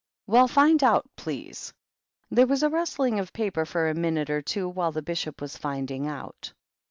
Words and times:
"Well, 0.25 0.47
find 0.47 0.83
out, 0.83 1.07
please 1.15 1.73
I" 2.31 2.35
There 2.37 2.47
was 2.47 2.63
a 2.63 2.71
rustling 2.71 3.19
of 3.19 3.31
paper 3.33 3.65
for 3.67 3.87
a 3.87 3.93
minute 3.93 4.31
or 4.31 4.41
two 4.41 4.67
while 4.67 4.91
the 4.91 5.03
Bishop 5.03 5.39
was 5.39 5.55
finding 5.59 6.07
out. 6.07 6.53